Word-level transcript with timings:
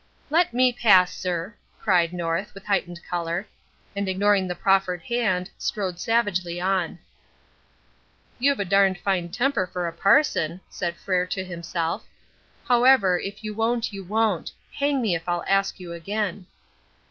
"Let 0.31 0.51
me 0.51 0.73
pass, 0.73 1.15
sir!" 1.15 1.53
cried 1.79 2.11
North, 2.11 2.55
with 2.55 2.65
heightened 2.65 2.99
colour; 3.07 3.45
and 3.95 4.09
ignoring 4.09 4.47
the 4.47 4.55
proffered 4.55 5.03
hand, 5.03 5.51
strode 5.59 5.99
savagely 5.99 6.59
on. 6.59 6.97
"You've 8.39 8.59
a 8.59 8.65
d 8.65 8.93
d 8.93 8.95
fine 8.95 9.29
temper 9.29 9.67
for 9.67 9.87
a 9.87 9.93
parson," 9.93 10.59
said 10.71 10.95
Frere 10.95 11.27
to 11.27 11.45
himself. 11.45 12.07
"However, 12.67 13.19
if 13.19 13.43
you 13.43 13.53
won't, 13.53 13.93
you 13.93 14.03
won't. 14.03 14.51
Hang 14.73 15.03
me 15.03 15.13
if 15.13 15.29
I'll 15.29 15.45
ask 15.47 15.79
you 15.79 15.93
again." 15.93 16.47